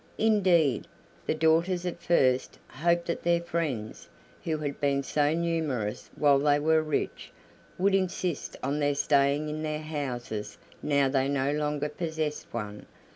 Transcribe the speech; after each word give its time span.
Indeed, 0.17 0.87
the 1.27 1.35
daughters 1.35 1.85
at 1.85 2.01
first 2.01 2.57
hoped 2.69 3.05
that 3.05 3.21
their 3.21 3.39
friends, 3.39 4.09
who 4.43 4.57
had 4.57 4.81
been 4.81 5.03
so 5.03 5.35
numerous 5.35 6.09
while 6.15 6.39
they 6.39 6.57
were 6.57 6.81
rich, 6.81 7.31
would 7.77 7.93
insist 7.93 8.57
on 8.63 8.79
their 8.79 8.95
staying 8.95 9.47
in 9.47 9.61
their 9.61 9.83
houses 9.83 10.57
now 10.81 11.07
they 11.07 11.27
no 11.29 11.51
longer 11.51 11.87
possessed 11.87 12.51
one. 12.51 12.87